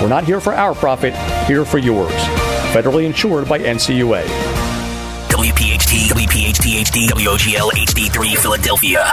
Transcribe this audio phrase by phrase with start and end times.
[0.00, 1.14] We're not here for our profit,
[1.46, 2.12] here for yours.
[2.72, 4.22] Federally insured by NCUA.
[5.28, 9.12] WPHT, WPHT HD, WOGL HD3 Philadelphia.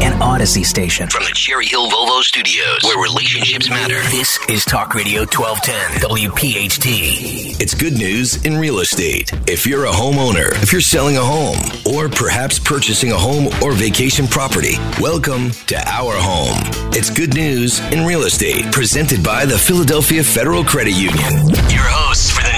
[0.00, 4.00] An Odyssey station from the Cherry Hill Volvo Studios, where relationships matter.
[4.10, 7.60] This is Talk Radio 1210, WPHT.
[7.60, 9.32] It's good news in real estate.
[9.48, 13.72] If you're a homeowner, if you're selling a home, or perhaps purchasing a home or
[13.72, 16.58] vacation property, welcome to Our Home.
[16.92, 21.48] It's good news in real estate, presented by the Philadelphia Federal Credit Union.
[21.70, 22.57] Your hosts for the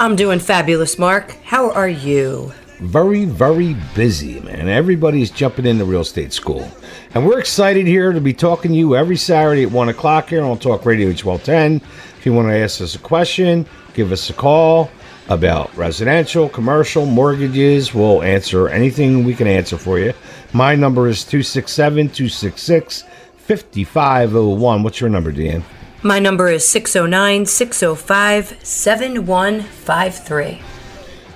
[0.00, 1.32] I'm doing fabulous, Mark.
[1.44, 2.54] How are you?
[2.78, 4.66] Very, very busy, man.
[4.66, 6.66] Everybody's jumping into real estate school.
[7.12, 10.42] And we're excited here to be talking to you every Saturday at 1 o'clock here
[10.42, 11.86] on Talk Radio 1210.
[12.16, 14.90] If you want to ask us a question, give us a call
[15.28, 17.92] about residential, commercial, mortgages.
[17.92, 20.14] We'll answer anything we can answer for you.
[20.54, 23.04] My number is 267 266
[23.36, 24.82] 5501.
[24.82, 25.62] What's your number, Dan?
[26.02, 30.62] My number is 609 605 7153.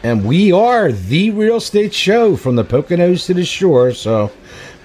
[0.03, 3.93] And we are the real estate show from the Poconos to the shore.
[3.93, 4.33] So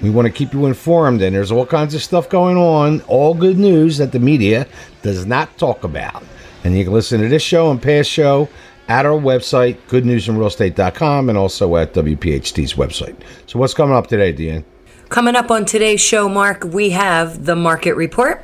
[0.02, 1.22] we want to keep you informed.
[1.22, 4.68] And there's all kinds of stuff going on, all good news that the media
[5.02, 6.24] does not talk about.
[6.66, 8.50] And you can listen to this show and past show
[8.90, 13.16] at our website, goodnewsinrealestate.com, and also at WPHT's website.
[13.48, 14.66] So what's coming up today, Deanne?
[15.08, 18.44] Coming up on today's show, Mark, we have the market report.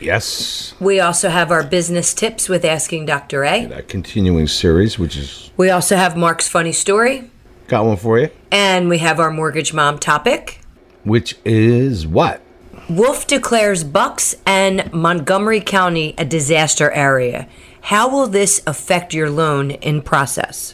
[0.00, 0.74] Yes.
[0.80, 3.44] We also have our business tips with Asking Dr.
[3.44, 3.66] A.
[3.66, 7.30] That continuing series, which is We also have Mark's funny story.
[7.68, 10.60] got one for you, And we have our mortgage mom topic.
[11.04, 12.40] which is what?
[12.88, 17.46] Wolf declares Bucks and Montgomery County a disaster area.
[17.82, 20.72] How will this affect your loan in process?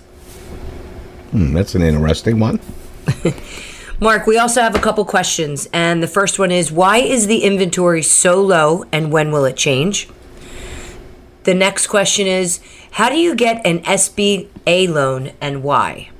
[1.33, 2.61] Hmm, that's an interesting one.
[3.99, 7.45] Mark, we also have a couple questions, and the first one is why is the
[7.45, 10.09] inventory so low and when will it change?
[11.45, 12.61] The next question is
[12.93, 16.11] how do you get an SBA loan and why?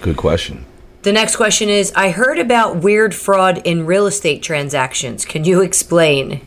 [0.00, 0.64] Good question.
[1.02, 5.24] The next question is I heard about wire fraud in real estate transactions.
[5.24, 6.46] Can you explain?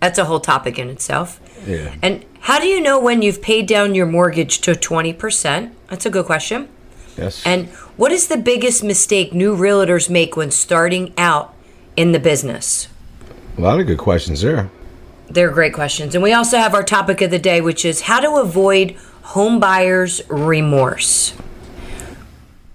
[0.00, 1.40] That's a whole topic in itself.
[1.66, 1.94] Yeah.
[2.02, 5.72] And how do you know when you've paid down your mortgage to 20%?
[5.88, 6.68] That's a good question.
[7.16, 7.42] Yes.
[7.46, 11.54] And what is the biggest mistake new realtors make when starting out
[11.96, 12.88] in the business?
[13.56, 14.70] a lot of good questions there.
[15.28, 16.14] They're great questions.
[16.14, 18.92] And we also have our topic of the day, which is how to avoid
[19.22, 21.34] home buyers' remorse.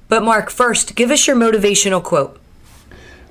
[0.09, 2.37] But, Mark, first, give us your motivational quote.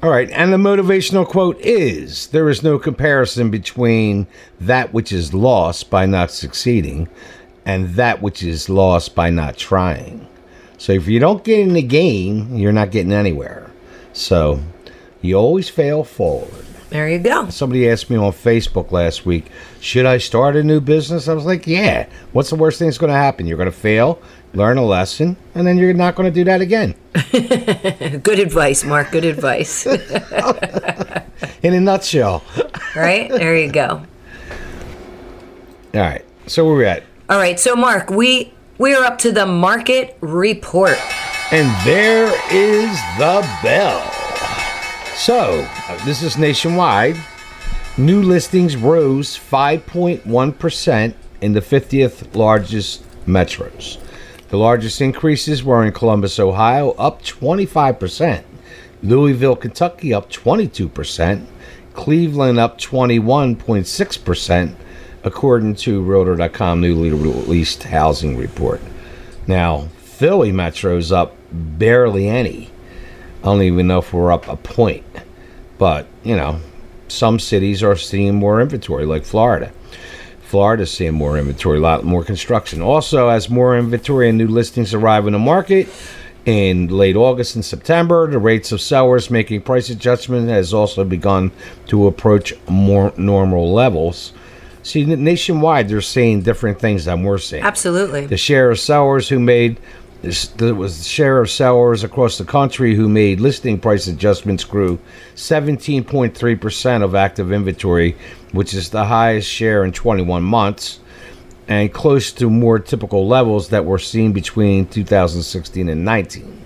[0.03, 4.27] All right, and the motivational quote is There is no comparison between
[4.59, 7.09] that which is lost by not succeeding
[7.67, 10.27] and that which is lost by not trying.
[10.81, 13.71] So if you don't get in the game, you're not getting anywhere.
[14.15, 14.61] So
[15.21, 16.65] you always fail forward.
[16.89, 17.51] There you go.
[17.51, 19.51] Somebody asked me on Facebook last week,
[19.83, 21.29] should I start a new business?
[21.29, 22.09] I was like, yeah.
[22.33, 23.47] What's the worst thing that's going to happen?
[23.47, 24.23] You're going to fail,
[24.55, 26.95] learn a lesson, and then you're not going to do that again.
[28.23, 29.11] Good advice, Mark.
[29.11, 29.85] Good advice.
[31.63, 32.43] In a nutshell.
[32.97, 33.29] right?
[33.29, 34.03] There you go.
[35.93, 37.03] All right, so where we at?
[37.29, 40.97] All right, so Mark, we we are up to the market report.
[41.53, 44.01] And there is the bell.
[45.17, 47.17] So, uh, this is nationwide.
[47.99, 53.99] New listings rose 5.1% in the 50th largest metros.
[54.49, 58.43] The largest increases were in Columbus, Ohio, up 25%,
[59.03, 61.45] Louisville, Kentucky, up 22%,
[61.93, 64.75] Cleveland, up 21.6%,
[65.23, 68.81] according to Realtor.com newly released housing report.
[69.47, 72.71] Now, Philly Metro's up barely any.
[73.41, 75.05] I don't even know if we're up a point.
[75.79, 76.61] But, you know,
[77.09, 79.73] some cities are seeing more inventory, like Florida.
[80.43, 82.83] Florida's seeing more inventory, a lot more construction.
[82.83, 85.89] Also, as more inventory and new listings arrive in the market
[86.45, 91.53] in late August and September, the rates of sellers making price adjustments has also begun
[91.87, 94.33] to approach more normal levels.
[94.83, 97.63] See, nationwide, they're seeing different things than we're seeing.
[97.63, 98.27] Absolutely.
[98.27, 99.79] The share of sellers who made
[100.57, 104.99] there was the share of sellers across the country who made listing price adjustments grew
[105.35, 108.17] 17.3% of active inventory,
[108.53, 111.01] which is the highest share in 21 months
[111.69, 116.61] and close to more typical levels that were seen between 2016 and 19,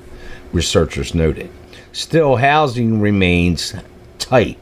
[0.53, 1.49] researchers noted.
[1.93, 3.75] Still, housing remains
[4.19, 4.59] tight,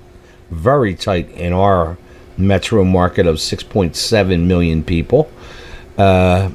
[0.51, 1.97] very tight in our
[2.37, 5.31] metro market of 6.7 million people.
[5.99, 6.51] Uh,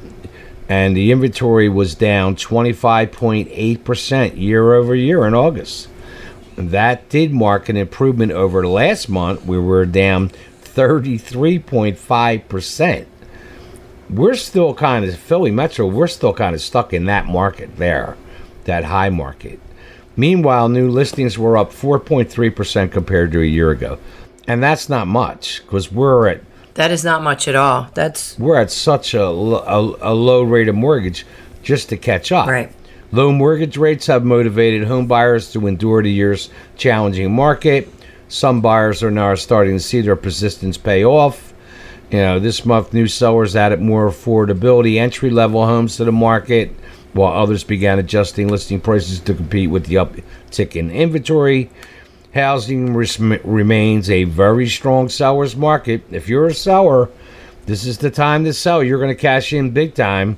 [0.68, 5.88] and the inventory was down 25.8% year over year in August.
[6.56, 9.46] That did mark an improvement over last month.
[9.46, 10.30] We were down
[10.62, 13.06] 33.5%.
[14.10, 18.16] We're still kind of, Philly Metro, we're still kind of stuck in that market there,
[18.64, 19.58] that high market.
[20.16, 23.98] Meanwhile, new listings were up 4.3% compared to a year ago.
[24.48, 26.40] And that's not much because we're at
[26.74, 27.88] that is not much at all.
[27.94, 31.26] That's we're at such a, a, a low rate of mortgage
[31.62, 32.48] just to catch up.
[32.48, 32.72] Right.
[33.10, 37.88] Low mortgage rates have motivated home buyers to endure the year's challenging market.
[38.28, 41.52] Some buyers are now starting to see their persistence pay off.
[42.10, 46.70] You know, this month new sellers added more affordability entry level homes to the market,
[47.12, 51.70] while others began adjusting listing prices to compete with the uptick in inventory.
[52.34, 56.02] Housing res- remains a very strong seller's market.
[56.10, 57.08] If you're a seller,
[57.64, 58.82] this is the time to sell.
[58.82, 60.36] You're going to cash in big time,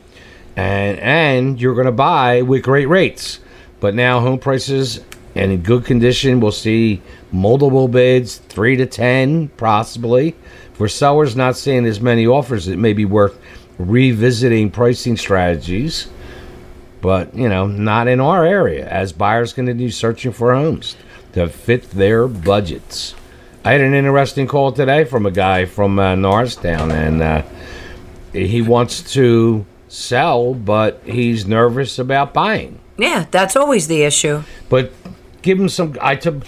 [0.56, 3.40] and and you're going to buy with great rates.
[3.81, 5.00] But now home prices
[5.34, 7.02] and in good condition, we'll see
[7.32, 10.37] multiple bids, three to ten, possibly.
[10.75, 13.38] For sellers not seeing as many offers, it may be worth
[13.78, 16.08] revisiting pricing strategies.
[17.00, 20.96] But you know, not in our area, as buyers continue searching for homes
[21.32, 23.15] to fit their budgets.
[23.65, 27.43] I had an interesting call today from a guy from uh, Norristown, and uh,
[28.32, 32.79] he wants to sell, but he's nervous about buying.
[32.97, 34.43] Yeah, that's always the issue.
[34.69, 34.93] But
[35.43, 35.97] give him some.
[36.00, 36.44] I took,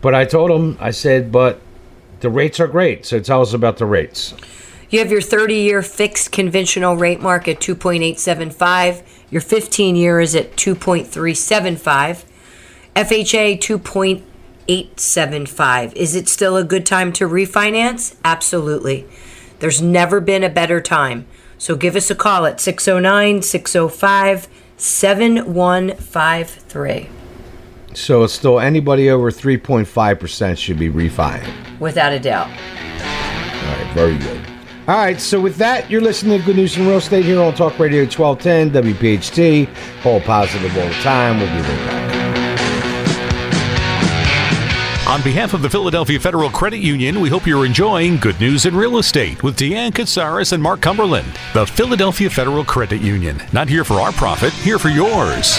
[0.00, 0.78] but I told him.
[0.80, 1.60] I said, but
[2.20, 3.04] the rates are great.
[3.04, 4.34] So tell us about the rates.
[4.88, 9.02] You have your 30 year fixed conventional rate mark at 2.875.
[9.30, 12.24] Your 15 year is at 2.375.
[12.96, 15.92] FHA 2.875.
[15.92, 18.16] Is it still a good time to refinance?
[18.24, 19.06] Absolutely.
[19.58, 21.26] There's never been a better time.
[21.58, 24.48] So give us a call at 609 605
[24.78, 27.08] 7153.
[27.92, 31.52] So it's still anybody over 3.5% should be refining.
[31.78, 32.48] Without a doubt.
[32.48, 34.40] All right, very good.
[34.88, 37.54] All right, so with that, you're listening to Good News in Real Estate here on
[37.54, 39.68] Talk Radio 1210 WPHT.
[40.06, 41.40] All positive all the time.
[41.40, 42.05] We'll be right back.
[45.16, 48.76] On behalf of the Philadelphia Federal Credit Union, we hope you're enjoying Good News in
[48.76, 51.38] Real Estate with Deanne Katsaris and Mark Cumberland.
[51.54, 53.42] The Philadelphia Federal Credit Union.
[53.50, 55.58] Not here for our profit, here for yours.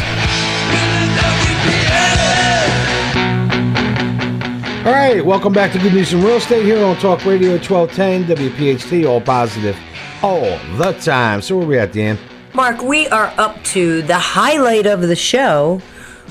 [4.86, 8.25] All right, welcome back to Good News in Real Estate here on Talk Radio 1210
[8.25, 9.75] WPHT, all positive
[10.21, 11.41] all the time.
[11.41, 12.20] So where we at, Dan?
[12.53, 15.82] Mark, we are up to the highlight of the show,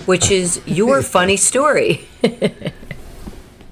[0.04, 2.06] which is your funny story.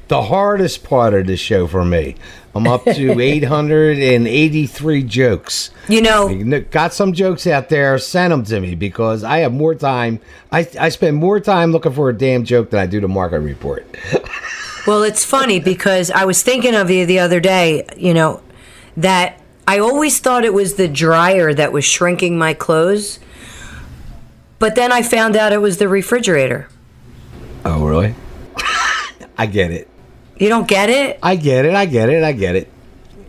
[0.08, 2.16] the hardest part of the show for me.
[2.54, 5.70] I'm up to 883 jokes.
[5.88, 7.98] You know, got some jokes out there.
[7.98, 10.20] Send them to me because I have more time.
[10.52, 13.40] I, I spend more time looking for a damn joke than I do the market
[13.40, 13.86] report.
[14.86, 18.42] well, it's funny because I was thinking of you the other day, you know,
[18.96, 23.18] that I always thought it was the dryer that was shrinking my clothes.
[24.58, 26.68] But then I found out it was the refrigerator.
[27.64, 28.14] Oh, really?
[29.38, 29.88] I get it.
[30.38, 31.18] You don't get it?
[31.22, 31.74] I get it.
[31.74, 32.24] I get it.
[32.24, 32.70] I get it.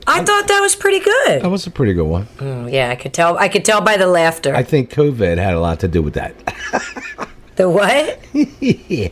[0.08, 1.42] I thought that was pretty good.
[1.42, 2.26] That was a pretty good one.
[2.38, 3.38] Mm, yeah, I could tell.
[3.38, 4.56] I could tell by the laughter.
[4.56, 6.36] I think COVID had a lot to do with that.
[7.56, 8.20] the what?
[8.34, 9.10] yeah.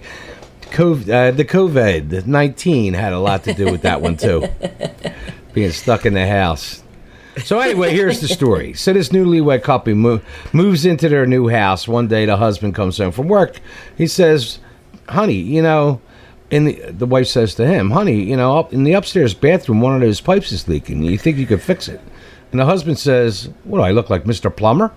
[0.72, 4.48] COVID, uh, the COVID nineteen had a lot to do with that one too.
[5.54, 6.84] Being stuck in the house.
[7.44, 8.74] So anyway, here's the story.
[8.74, 10.24] So this newlywed couple move,
[10.54, 11.88] moves into their new house.
[11.88, 13.60] One day, the husband comes home from work.
[13.98, 14.60] He says,
[15.10, 16.02] "Honey, you know."
[16.54, 19.82] And the, the wife says to him, "Honey, you know, up in the upstairs bathroom,
[19.82, 21.04] one of those pipes is leaking.
[21.04, 22.02] You think you could fix it?"
[22.52, 24.92] And the husband says, "What do I look like, Mister Plumber?"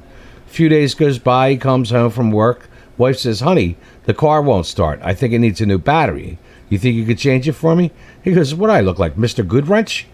[0.47, 1.51] A few days goes by.
[1.51, 2.69] He comes home from work.
[2.99, 5.01] Wife says, "Honey, the car won't start.
[5.03, 7.93] I think it needs a new battery." You think you could change it for me?
[8.23, 9.47] He goes, What do I look like, Mr.
[9.47, 10.05] Goodwrench?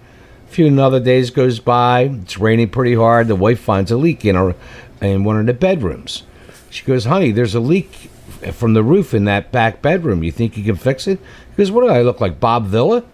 [0.49, 2.03] A few another days goes by.
[2.23, 3.29] It's raining pretty hard.
[3.29, 4.55] The wife finds a leak in her
[5.01, 6.25] in one of the bedrooms.
[6.69, 8.11] She goes, Honey, there's a leak
[8.51, 10.23] from the roof in that back bedroom.
[10.23, 11.21] You think you can fix it?
[11.57, 13.05] Goes, What do I look like, Bob Villa?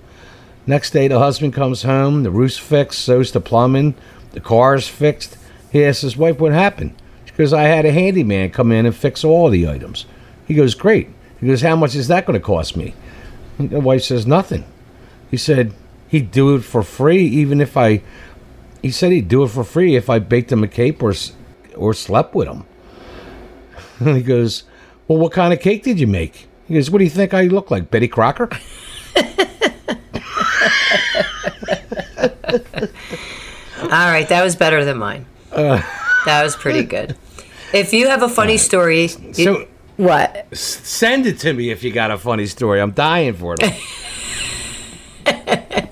[0.66, 2.22] Next day, the husband comes home.
[2.22, 3.94] The roof's fixed, so's the plumbing.
[4.32, 5.38] The car's fixed.
[5.70, 6.94] He asks his wife what happened.
[7.24, 10.06] She goes, I had a handyman come in and fix all the items.
[10.46, 11.08] He goes, Great.
[11.40, 12.94] He goes, How much is that going to cost me?
[13.58, 14.64] The wife says, Nothing.
[15.30, 15.72] He said,
[16.08, 18.02] He'd do it for free, even if I.
[18.82, 21.12] He said he'd do it for free if I baked him a cake or,
[21.76, 22.64] or slept with him.
[23.98, 24.62] And he goes,
[25.08, 26.46] Well, what kind of cake did you make?
[26.68, 28.48] He goes, What do you think I look like, Betty Crocker?
[33.80, 35.26] All right, that was better than mine.
[35.52, 35.80] Uh.
[36.26, 37.16] that was pretty good.
[37.72, 40.46] If you have a funny story, you- So what?
[40.56, 42.80] send it to me if you got a funny story.
[42.80, 43.74] I'm dying for it.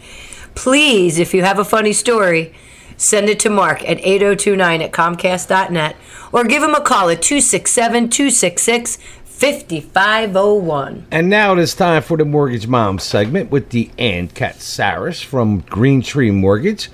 [0.55, 2.53] Please, if you have a funny story,
[2.97, 5.97] send it to Mark at 8029 at Comcast.net
[6.33, 11.07] or give him a call at 267 266 5501.
[11.11, 16.01] And now it is time for the Mortgage Mom segment with Deanne Katsaris from Green
[16.01, 16.91] Tree Mortgage.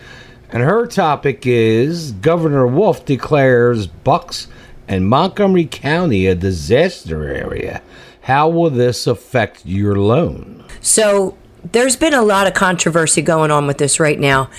[0.50, 4.48] And her topic is Governor Wolf declares Bucks
[4.88, 7.80] and Montgomery County a disaster area.
[8.22, 10.64] How will this affect your loan?
[10.80, 11.38] So
[11.70, 14.50] there's been a lot of controversy going on with this right now.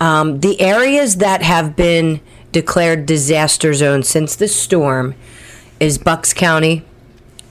[0.00, 2.20] Um, the areas that have been
[2.52, 5.14] declared disaster zones since the storm
[5.80, 6.84] is Bucks County,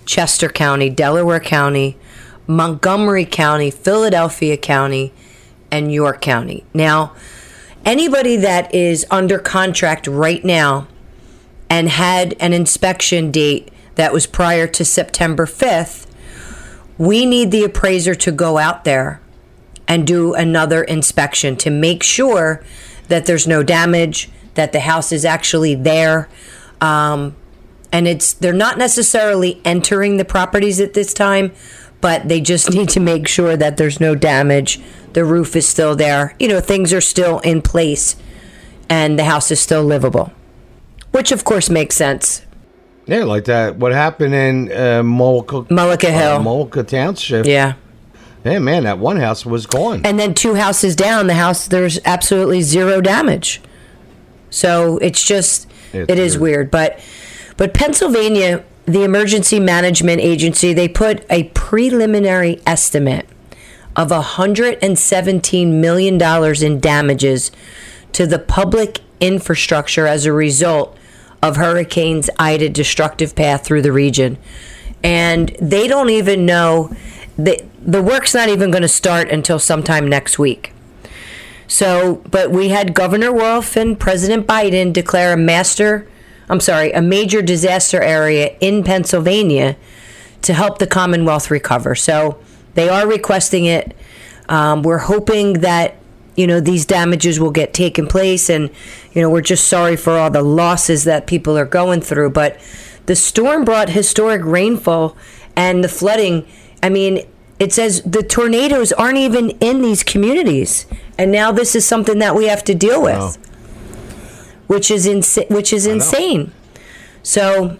[0.05, 1.97] Chester County, Delaware County,
[2.47, 5.13] Montgomery County, Philadelphia County,
[5.71, 6.65] and York County.
[6.73, 7.13] Now,
[7.85, 10.87] anybody that is under contract right now
[11.69, 16.07] and had an inspection date that was prior to September 5th,
[16.97, 19.21] we need the appraiser to go out there
[19.87, 22.63] and do another inspection to make sure
[23.07, 26.27] that there's no damage, that the house is actually there.
[26.81, 27.35] Um,
[27.91, 31.53] and it's they're not necessarily entering the properties at this time,
[32.01, 34.81] but they just need to make sure that there's no damage.
[35.13, 36.35] The roof is still there.
[36.39, 38.17] You know, things are still in place
[38.89, 40.31] and the house is still livable.
[41.11, 42.43] Which of course makes sense.
[43.05, 43.77] Yeah, like that.
[43.77, 46.33] What happened in uh, Mullica, Mullica Hill.
[46.33, 47.45] uh, Mullica Township?
[47.45, 47.75] Yeah.
[48.43, 50.05] Hey, man, that one house was gone.
[50.05, 53.61] and then two houses down the house there's absolutely zero damage
[54.49, 56.71] so it's just It's it is weird.
[56.71, 56.99] but
[57.57, 63.27] but pennsylvania the emergency management agency they put a preliminary estimate
[63.95, 67.51] of 117 million dollars in damages
[68.13, 70.95] to the public infrastructure as a result
[71.41, 74.37] of hurricanes ida destructive path through the region.
[75.03, 76.91] And they don't even know
[77.37, 80.73] the the work's not even going to start until sometime next week.
[81.67, 86.07] So, but we had Governor Wolf and President Biden declare a master,
[86.49, 89.75] I'm sorry, a major disaster area in Pennsylvania
[90.43, 91.93] to help the Commonwealth recover.
[91.93, 92.39] So
[92.75, 93.95] they are requesting it.
[94.47, 95.95] Um, we're hoping that
[96.37, 98.69] you know these damages will get taken place, and
[99.11, 102.29] you know we're just sorry for all the losses that people are going through.
[102.29, 102.59] But
[103.07, 105.17] the storm brought historic rainfall
[105.55, 106.45] and the flooding.
[106.81, 107.25] I mean,
[107.59, 110.85] it says the tornadoes aren't even in these communities,
[111.17, 113.33] and now this is something that we have to deal with, Wow.
[114.67, 116.51] which is insa- which is insane.
[117.23, 117.77] So,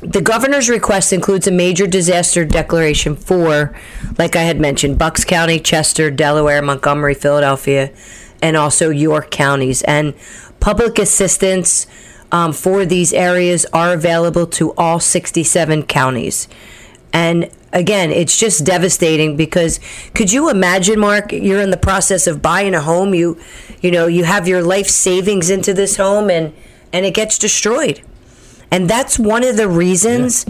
[0.00, 3.74] the governor's request includes a major disaster declaration for,
[4.16, 7.90] like I had mentioned, Bucks County, Chester, Delaware, Montgomery, Philadelphia,
[8.40, 9.82] and also York counties.
[9.82, 10.14] And
[10.60, 11.86] public assistance
[12.30, 16.46] um, for these areas are available to all 67 counties.
[17.12, 19.80] And again, it's just devastating because
[20.14, 21.32] could you imagine, Mark?
[21.32, 23.14] You're in the process of buying a home.
[23.14, 23.38] You,
[23.80, 26.54] you know, you have your life savings into this home, and
[26.92, 28.02] and it gets destroyed.
[28.70, 30.44] And that's one of the reasons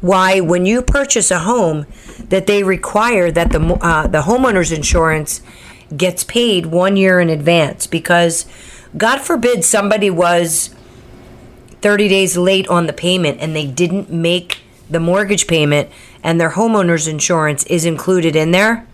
[0.00, 1.86] why, when you purchase a home,
[2.28, 5.40] that they require that the uh, the homeowner's insurance
[5.96, 8.46] gets paid one year in advance because,
[8.96, 10.74] God forbid, somebody was
[11.82, 14.58] 30 days late on the payment and they didn't make
[14.88, 15.88] the mortgage payment
[16.22, 18.86] and their homeowner's insurance is included in there.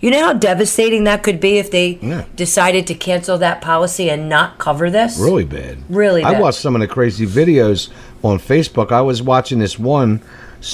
[0.00, 2.24] You know how devastating that could be if they Yeah.
[2.34, 5.16] decided to cancel that policy and not cover this?
[5.18, 5.78] Really bad.
[5.88, 7.88] Really I watched some of the crazy videos
[8.24, 8.90] on Facebook.
[8.90, 10.20] I was watching this one.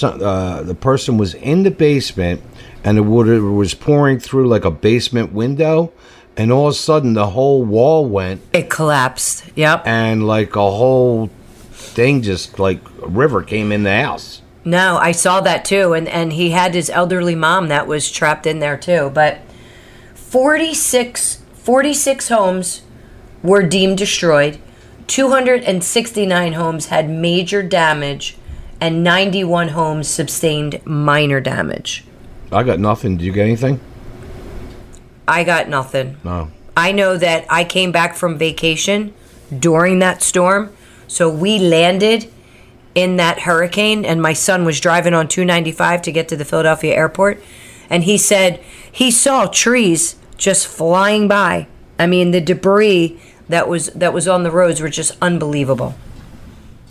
[0.03, 2.43] Uh, the person was in the basement,
[2.85, 5.91] and the water was pouring through like a basement window,
[6.37, 9.45] and all of a sudden the whole wall went, It collapsed.
[9.57, 9.83] Yep.
[9.87, 11.31] and like a whole
[11.73, 14.41] thing just like a river came in the house.
[14.65, 18.47] No, I saw that too, and and he had his elderly mom that was trapped
[18.47, 19.11] in there too.
[19.15, 19.39] But
[20.15, 22.83] 46, 46 homes
[23.43, 24.59] were deemed destroyed.
[25.07, 28.37] 269 homes had major damage,
[28.81, 32.05] and 91 homes sustained minor damage.
[32.53, 33.17] I got nothing.
[33.17, 33.81] Did you get anything?
[35.27, 36.17] I got nothing.
[36.25, 36.51] No.
[36.77, 39.13] I know that I came back from vacation
[39.57, 40.73] during that storm.
[41.07, 42.31] So we landed
[42.99, 46.97] in that hurricane, and my son was driving on 295 to get to the Philadelphia
[46.97, 47.41] airport.
[47.89, 48.59] And he said
[48.91, 51.69] he saw trees just flying by.
[51.97, 55.95] I mean, the debris that was that was on the roads were just unbelievable.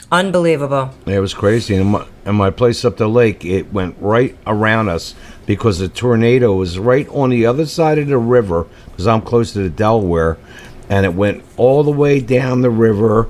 [0.10, 0.92] Unbelievable.
[1.06, 1.76] It was crazy.
[1.76, 5.14] And my, and my place up the lake, it went right around us
[5.46, 9.52] because the tornado was right on the other side of the river because I'm close
[9.54, 10.38] to the Delaware.
[10.88, 13.28] And it went all the way down the river,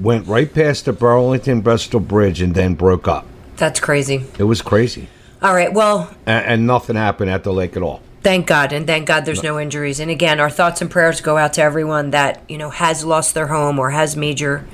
[0.00, 3.26] went right past the Burlington Bristol Bridge, and then broke up.
[3.56, 4.24] That's crazy.
[4.38, 5.08] It was crazy.
[5.42, 5.72] All right.
[5.72, 8.00] Well, And, and nothing happened at the lake at all.
[8.22, 10.00] Thank God, and thank God there's no injuries.
[10.00, 13.34] And again, our thoughts and prayers go out to everyone that you know has lost
[13.34, 14.66] their home or has major,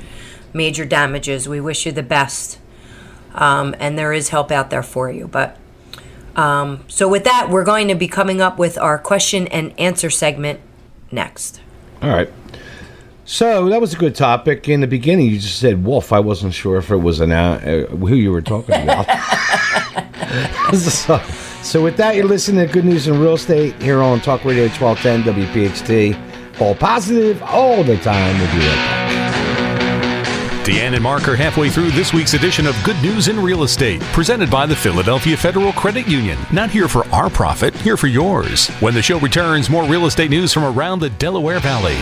[0.53, 1.49] major damages.
[1.49, 2.61] We wish you the best,
[3.35, 5.27] um, and there is help out there for you.
[5.27, 5.57] But
[6.37, 10.11] um, so with that, we're going to be coming up with our question and answer
[10.11, 10.61] segment
[11.11, 11.61] next.
[12.03, 12.31] All right.
[13.31, 14.69] So that was a good topic.
[14.69, 16.13] In the beginning, you just said wolf.
[16.13, 19.07] I wasn't sure if it was an uh, uh, who you were talking about.
[20.75, 21.23] so,
[21.63, 24.67] so with that, you're listening to Good News in Real Estate here on Talk Radio
[24.67, 26.61] 1210 WPHT.
[26.61, 28.37] All positive all the time.
[28.41, 29.00] Right back.
[30.65, 34.01] Deanne and Mark are halfway through this week's edition of Good News in Real Estate,
[34.13, 36.39] presented by the Philadelphia Federal Credit Union.
[36.53, 38.69] Not here for our profit, here for yours.
[38.81, 41.97] When the show returns, more real estate news from around the Delaware Valley.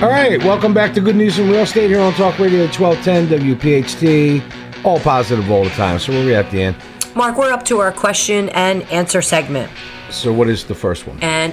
[0.00, 3.26] All right, welcome back to Good News in Real Estate here on Talk Radio 1210
[3.58, 4.84] WPHT.
[4.84, 5.98] All positive all the time.
[5.98, 6.76] So where are we at the end?
[7.16, 9.72] Mark, we're up to our question and answer segment,
[10.10, 11.18] So what is the first one?
[11.20, 11.52] and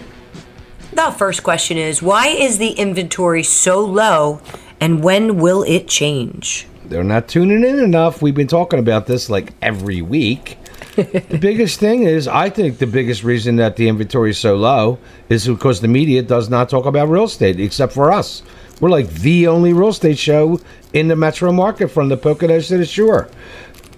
[0.95, 4.41] the first question is: Why is the inventory so low,
[4.79, 6.67] and when will it change?
[6.85, 8.21] They're not tuning in enough.
[8.21, 10.57] We've been talking about this like every week.
[10.95, 14.99] the biggest thing is, I think the biggest reason that the inventory is so low
[15.29, 18.43] is because the media does not talk about real estate, except for us.
[18.79, 20.59] We're like the only real estate show
[20.91, 23.29] in the metro market from the Poconos to the shore.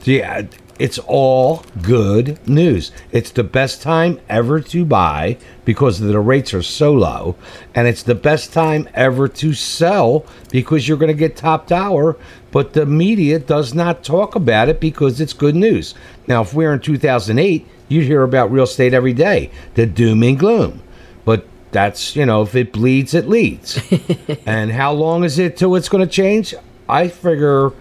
[0.04, 0.43] Yeah,
[0.78, 2.92] it's all good news.
[3.12, 7.36] It's the best time ever to buy because the rates are so low,
[7.74, 12.18] and it's the best time ever to sell because you're going to get top dollar.
[12.52, 15.96] But the media does not talk about it because it's good news.
[16.28, 20.38] Now, if we're in 2008, you'd hear about real estate every day, the doom and
[20.38, 20.82] gloom.
[21.24, 23.80] But that's you know, if it bleeds, it leads.
[24.46, 26.54] and how long is it till it's going to change?
[26.88, 27.72] I figure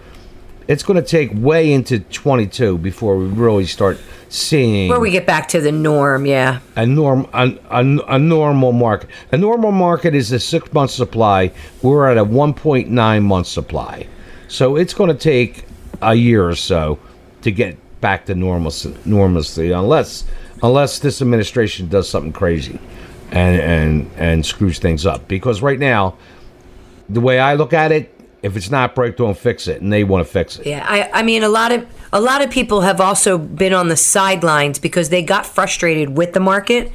[0.67, 3.99] it's going to take way into 22 before we really start
[4.29, 6.59] seeing Where we get back to the norm, yeah.
[6.75, 9.09] a norm a, a, a normal market.
[9.31, 11.51] A normal market is a six month supply.
[11.81, 14.07] We're at a 1.9 month supply,
[14.47, 15.65] so it's going to take
[16.01, 16.99] a year or so
[17.41, 20.25] to get back to normalcy, normalcy unless
[20.63, 22.79] unless this administration does something crazy
[23.31, 25.27] and and and screws things up.
[25.27, 26.17] Because right now,
[27.09, 28.14] the way I look at it,
[28.45, 30.67] if it's not broke, don't fix it, and they want to fix it.
[30.67, 33.89] Yeah, I, I mean, a lot of a lot of people have also been on
[33.89, 36.91] the sidelines because they got frustrated with the market.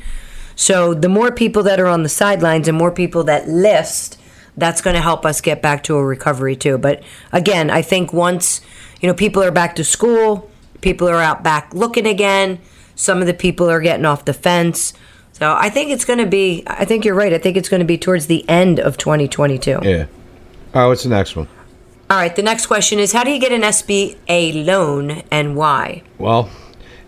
[0.55, 4.17] So the more people that are on the sidelines and more people that list,
[4.57, 6.79] that's going to help us get back to a recovery too.
[6.79, 8.61] But again, I think once
[9.01, 10.49] you know people are back to school,
[10.83, 12.61] people are out back looking again.
[12.95, 14.95] Some of the people are getting off the fence.
[15.33, 16.63] So I think it's going to be.
[16.69, 17.33] I think you're right.
[17.33, 19.81] I think it's going to be towards the end of 2022.
[19.83, 20.07] Yeah.
[20.73, 21.49] All right, what's the next one?
[22.11, 22.35] All right.
[22.35, 26.03] The next question is: How do you get an SBA loan and why?
[26.19, 26.49] Well,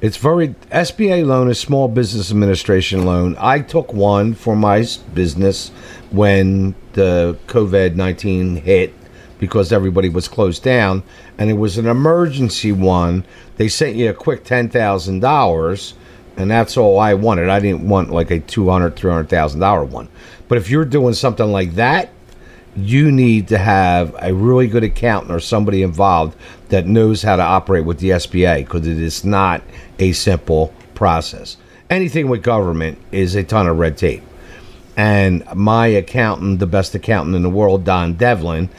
[0.00, 3.36] it's very SBA loan is Small Business Administration loan.
[3.38, 5.70] I took one for my business
[6.10, 8.94] when the COVID nineteen hit
[9.38, 11.04] because everybody was closed down,
[11.38, 13.24] and it was an emergency one.
[13.58, 15.94] They sent you a quick ten thousand dollars,
[16.36, 17.48] and that's all I wanted.
[17.48, 20.08] I didn't want like a two hundred, three hundred thousand dollar one.
[20.48, 22.10] But if you're doing something like that,
[22.76, 26.36] you need to have a really good accountant or somebody involved
[26.68, 29.62] that knows how to operate with the SBA because it is not
[29.98, 31.56] a simple process.
[31.90, 34.22] Anything with government is a ton of red tape.
[34.96, 38.70] And my accountant, the best accountant in the world, Don Devlin,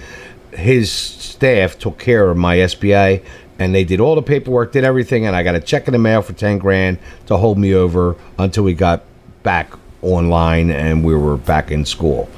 [0.51, 3.23] his staff took care of my SBA
[3.59, 5.99] and they did all the paperwork, did everything, and I got a check in the
[5.99, 9.03] mail for 10 grand to hold me over until we got
[9.43, 12.29] back online and we were back in school.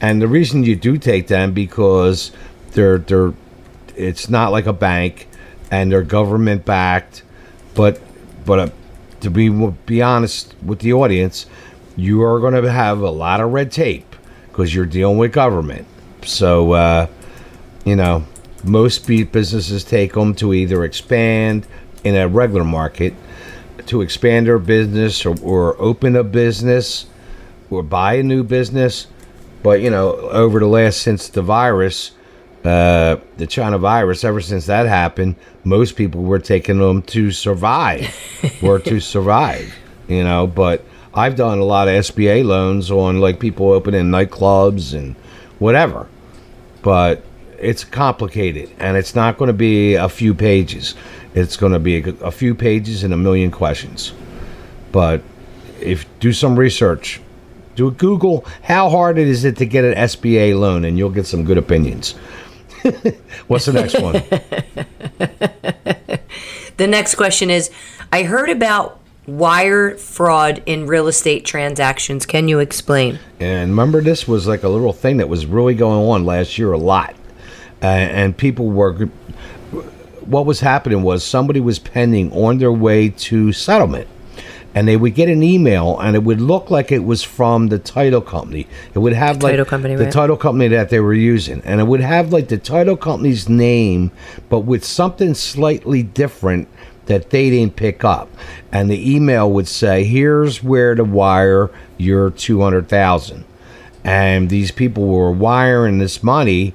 [0.00, 2.32] And the reason you do take them because
[2.72, 3.34] they're they're
[3.96, 5.28] it's not like a bank,
[5.70, 7.22] and they're government backed.
[7.74, 8.00] But
[8.46, 8.68] but uh,
[9.20, 9.48] to be
[9.86, 11.46] be honest with the audience,
[11.96, 14.16] you are going to have a lot of red tape
[14.48, 15.86] because you're dealing with government.
[16.24, 17.06] So uh,
[17.84, 18.24] you know,
[18.64, 21.66] most businesses take them to either expand
[22.04, 23.14] in a regular market,
[23.86, 27.06] to expand their business, or, or open a business,
[27.70, 29.06] or buy a new business.
[29.62, 32.12] But you know, over the last since the virus,
[32.64, 38.14] uh, the China virus, ever since that happened, most people were taking them to survive,
[38.62, 39.74] were to survive.
[40.08, 44.96] You know, but I've done a lot of SBA loans on like people opening nightclubs
[44.96, 45.14] and
[45.58, 46.08] whatever.
[46.82, 47.22] But
[47.58, 50.94] it's complicated, and it's not going to be a few pages.
[51.34, 54.12] It's going to be a, a few pages and a million questions.
[54.92, 55.22] But
[55.80, 57.20] if do some research,
[57.74, 61.10] do a Google how hard it is it to get an SBA loan, and you'll
[61.10, 62.12] get some good opinions.
[63.46, 64.22] What's the next one?
[66.80, 67.70] The next question is
[68.10, 72.24] I heard about wire fraud in real estate transactions.
[72.24, 73.18] Can you explain?
[73.38, 76.72] And remember, this was like a little thing that was really going on last year
[76.72, 77.14] a lot.
[77.82, 78.94] Uh, and people were.
[80.24, 84.08] What was happening was somebody was pending on their way to settlement.
[84.72, 87.78] And they would get an email, and it would look like it was from the
[87.78, 88.68] title company.
[88.94, 90.12] It would have The like title company, the right.
[90.12, 94.12] title company that they were using, and it would have like the title company's name,
[94.48, 96.68] but with something slightly different
[97.06, 98.28] that they didn't pick up.
[98.70, 103.44] And the email would say, "Here's where to wire your two hundred thousand.
[104.04, 106.74] And these people were wiring this money,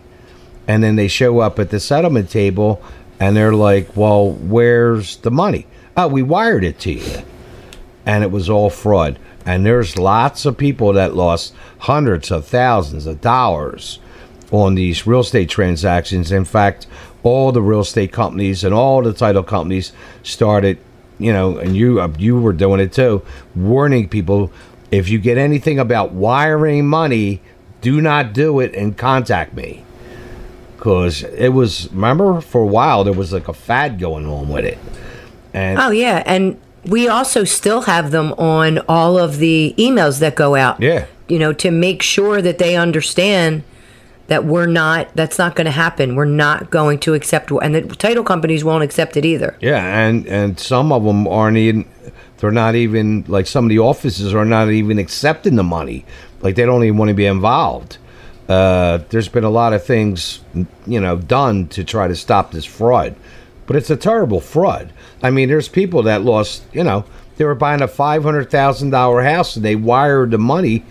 [0.67, 2.81] and then they show up at the settlement table,
[3.21, 5.65] and they're like, "Well, where's the money?
[5.95, 7.23] Oh, we wired it to you."
[8.05, 9.19] And it was all fraud.
[9.45, 13.99] And there's lots of people that lost hundreds of thousands of dollars
[14.51, 16.31] on these real estate transactions.
[16.31, 16.87] In fact,
[17.23, 19.91] all the real estate companies and all the title companies
[20.23, 20.77] started,
[21.19, 23.23] you know, and you uh, you were doing it too,
[23.55, 24.51] warning people
[24.91, 27.41] if you get anything about wiring money,
[27.81, 29.83] do not do it and contact me.
[30.77, 34.65] Cause it was remember for a while there was like a fad going on with
[34.65, 34.77] it.
[35.53, 36.21] And Oh, yeah.
[36.25, 40.81] And we also still have them on all of the emails that go out.
[40.81, 41.05] Yeah.
[41.27, 43.63] You know, to make sure that they understand
[44.27, 46.15] that we're not, that's not going to happen.
[46.15, 49.55] We're not going to accept, and the title companies won't accept it either.
[49.61, 51.85] Yeah, and and some of them aren't even.
[52.37, 56.05] They're not even like some of the offices are not even accepting the money.
[56.41, 57.97] Like they don't even want to be involved.
[58.47, 60.41] Uh, there's been a lot of things,
[60.85, 63.15] you know, done to try to stop this fraud,
[63.67, 64.91] but it's a terrible fraud.
[65.21, 66.63] I mean, there's people that lost.
[66.73, 67.05] You know,
[67.37, 70.83] they were buying a five hundred thousand dollar house and they wired the money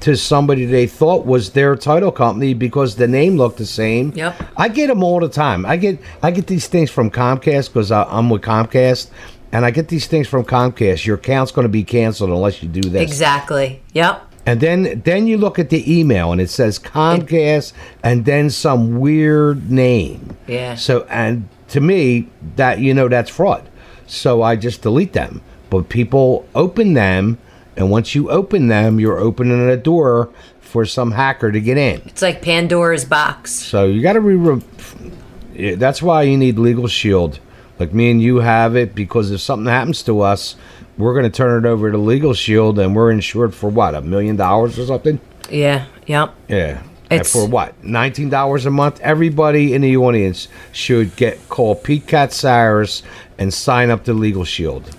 [0.00, 4.12] to somebody they thought was their title company because the name looked the same.
[4.14, 4.50] Yep.
[4.56, 5.64] I get them all the time.
[5.64, 9.08] I get I get these things from Comcast because I'm with Comcast,
[9.52, 11.06] and I get these things from Comcast.
[11.06, 13.02] Your account's going to be canceled unless you do this.
[13.02, 13.82] Exactly.
[13.92, 14.32] Yep.
[14.46, 18.98] And then then you look at the email and it says Comcast and then some
[19.00, 20.36] weird name.
[20.46, 20.74] Yeah.
[20.74, 23.68] So and to me that you know that's fraud.
[24.06, 25.42] So I just delete them.
[25.70, 27.38] But people open them
[27.76, 32.00] and once you open them, you're opening a door for some hacker to get in.
[32.06, 33.50] It's like Pandora's box.
[33.50, 35.74] So you got to re.
[35.74, 37.40] That's why you need Legal Shield.
[37.78, 40.54] Like me and you have it because if something happens to us,
[40.96, 44.00] we're going to turn it over to Legal Shield and we're insured for what a
[44.00, 45.20] million dollars or something.
[45.50, 45.86] Yeah.
[46.06, 46.34] Yep.
[46.48, 46.82] Yeah.
[47.10, 49.00] It's- for what nineteen dollars a month?
[49.00, 53.02] Everybody in the audience should get call Pete Cyrus
[53.38, 54.90] and sign up to Legal Shield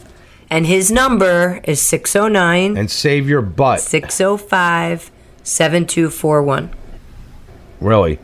[0.50, 3.80] And his number is 609 and save your butt.
[3.82, 5.12] 605
[5.44, 6.70] 7241.
[7.82, 8.20] Really,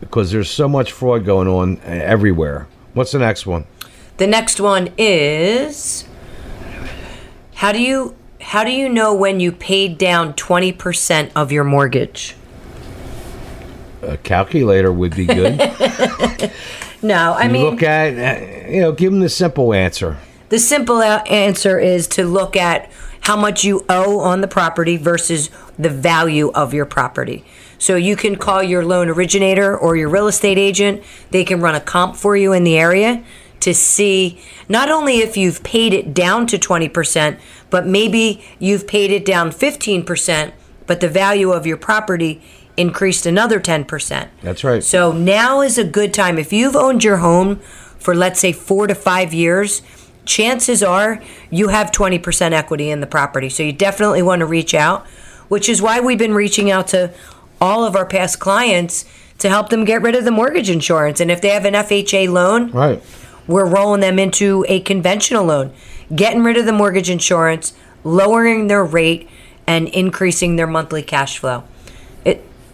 [0.00, 2.66] because there's so much fraud going on uh, everywhere.
[2.94, 3.66] What's the next one?
[4.16, 6.04] The next one is
[7.56, 12.34] How do you how do you know when you paid down 20% of your mortgage?
[14.02, 15.60] A calculator would be good.
[17.02, 20.18] No, I You mean look at, uh, you know, give them the simple answer.
[20.50, 22.90] The simple answer is to look at
[23.22, 27.44] how much you owe on the property versus the value of your property.
[27.78, 31.02] So you can call your loan originator or your real estate agent.
[31.30, 33.24] They can run a comp for you in the area
[33.60, 39.10] to see not only if you've paid it down to 20%, but maybe you've paid
[39.10, 40.52] it down 15%,
[40.86, 42.42] but the value of your property
[42.76, 44.28] increased another 10%.
[44.42, 44.82] That's right.
[44.82, 46.38] So now is a good time.
[46.38, 47.56] If you've owned your home
[47.98, 49.82] for, let's say, four to five years,
[50.24, 53.48] chances are you have 20% equity in the property.
[53.48, 55.06] So you definitely want to reach out,
[55.48, 57.12] which is why we've been reaching out to
[57.60, 59.04] all of our past clients
[59.38, 61.20] to help them get rid of the mortgage insurance.
[61.20, 63.02] And if they have an FHA loan, Right.
[63.46, 65.72] we're rolling them into a conventional loan,
[66.14, 67.72] getting rid of the mortgage insurance,
[68.04, 69.28] lowering their rate,
[69.66, 71.64] and increasing their monthly cash flow.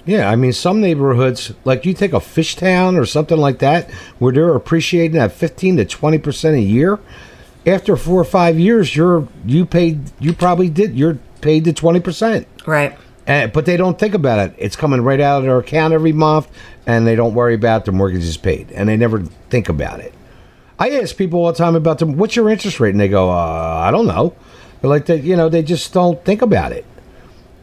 [0.07, 3.90] Yeah, I mean, some neighborhoods, like you take a Fishtown or something like that,
[4.21, 7.01] where they're appreciating at 15 to 20% a year.
[7.66, 12.47] After four or five years, you're you paid you probably did you're paid to 20%.
[12.66, 12.97] right.
[13.29, 14.55] And, but they don't think about it.
[14.57, 16.47] It's coming right out of their account every month,
[16.87, 20.14] and they don't worry about their mortgage is paid, and they never think about it.
[20.79, 22.16] I ask people all the time about them.
[22.16, 22.90] What's your interest rate?
[22.90, 24.37] And they go, uh, I don't know.
[24.81, 25.25] They're like that.
[25.25, 26.85] You know, they just don't think about it.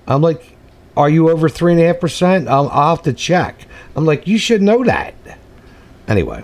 [0.05, 0.57] I'm like,
[0.95, 2.47] are you over three and a half percent?
[2.47, 3.67] I'll have to check.
[3.95, 5.13] I'm like, you should know that.
[6.07, 6.43] Anyway,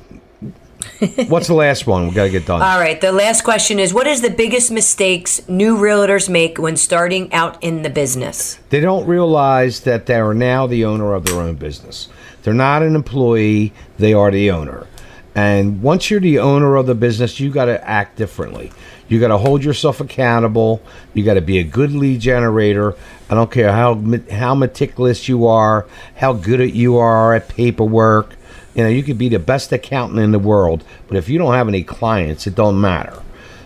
[1.28, 2.08] what's the last one?
[2.08, 2.62] We gotta get done.
[2.62, 3.00] All right.
[3.00, 7.62] The last question is: What is the biggest mistakes new realtors make when starting out
[7.62, 8.60] in the business?
[8.70, 12.08] They don't realize that they are now the owner of their own business.
[12.44, 14.88] They're not an employee, they are the owner.
[15.36, 18.72] And once you're the owner of the business, you got to act differently.
[19.10, 20.82] You got to hold yourself accountable.
[21.14, 22.96] You got to be a good lead generator.
[23.30, 28.36] I don't care how how meticulous you are, how good at you are at paperwork.
[28.76, 31.54] You know, you could be the best accountant in the world, but if you don't
[31.54, 33.22] have any clients, it don't matter.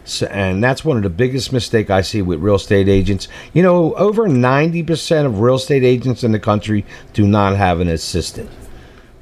[0.06, 3.28] So, and that's one of the biggest mistake I see with real estate agents.
[3.54, 7.88] You know, over 90% of real estate agents in the country do not have an
[7.88, 8.50] assistant.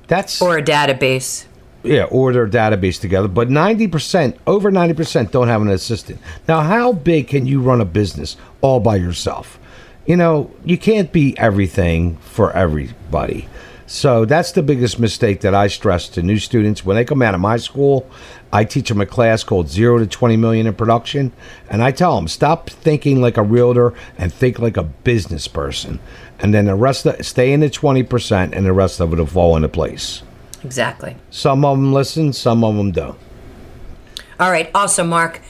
[0.07, 1.45] That's Or a database?
[1.83, 3.27] Yeah, or their database together.
[3.27, 6.19] But 90%, over 90% don't have an assistant.
[6.47, 9.59] Now, how big can you run a business all by yourself?
[10.05, 13.47] You know, you can't be everything for everybody.
[13.87, 17.35] So that's the biggest mistake that I stress to new students when they come out
[17.35, 18.09] of my school.
[18.53, 21.33] I teach them a class called Zero to 20 Million in Production.
[21.69, 25.99] And I tell them, stop thinking like a realtor and think like a business person.
[26.39, 29.25] And then the rest of stay in the 20% and the rest of it will
[29.25, 30.23] fall into place.
[30.63, 31.15] Exactly.
[31.29, 33.17] Some of them listen, some of them don't.
[34.39, 34.71] All right.
[34.73, 35.41] Awesome, Mark.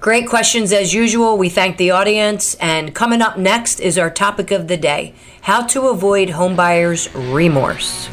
[0.00, 1.36] Great questions as usual.
[1.36, 2.54] We thank the audience.
[2.54, 8.08] And coming up next is our topic of the day how to avoid homebuyers' remorse.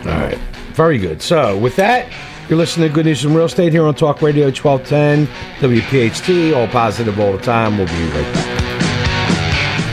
[0.00, 0.38] All right.
[0.74, 1.22] Very good.
[1.22, 2.12] So, with that,
[2.48, 5.26] you're listening to Good News from Real Estate here on Talk Radio 1210,
[5.58, 7.78] WPHT, all positive all the time.
[7.78, 8.55] We'll be right back.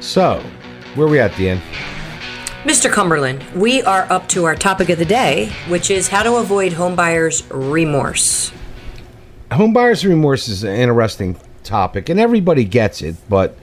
[0.00, 0.40] So,
[0.94, 1.60] where are we at, Deanne?
[2.62, 2.90] Mr.
[2.90, 6.72] Cumberland, we are up to our topic of the day, which is how to avoid
[6.72, 8.52] homebuyers' remorse.
[9.50, 13.56] Homebuyer's remorse is an interesting topic, and everybody gets it, but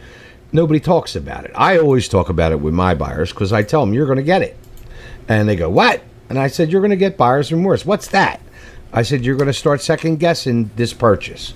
[0.52, 1.52] nobody talks about it.
[1.56, 4.24] I always talk about it with my buyers because I tell them you're going to
[4.24, 4.58] get it,
[5.28, 7.86] and they go, "What?" And I said, "You're going to get buyer's remorse.
[7.86, 8.42] What's that?"
[8.92, 11.54] I said, "You're going to start second guessing this purchase."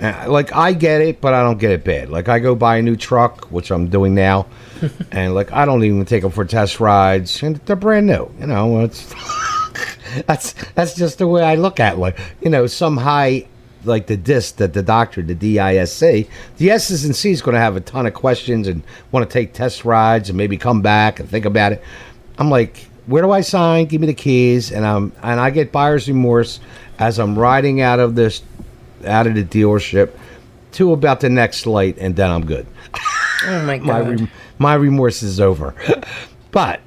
[0.00, 2.10] Uh, like I get it, but I don't get it bad.
[2.10, 4.46] Like I go buy a new truck, which I'm doing now,
[5.12, 8.30] and like I don't even take them for test rides, and they're brand new.
[8.40, 9.14] You know, it's
[10.26, 13.46] that's that's just the way I look at like you know some high
[13.84, 16.00] like the disc that the doctor the DISC
[16.56, 19.52] the S's and C's going to have a ton of questions and want to take
[19.52, 21.82] test rides and maybe come back and think about it.
[22.38, 23.86] I'm like, where do I sign?
[23.86, 26.60] Give me the keys, and I'm and I get buyer's remorse
[26.98, 28.42] as I'm riding out of this
[29.04, 30.10] out of the dealership
[30.72, 32.66] to about the next light, and then I'm good.
[33.44, 34.08] Oh my My God.
[34.08, 35.74] rem- my remorse is over,
[36.50, 36.80] but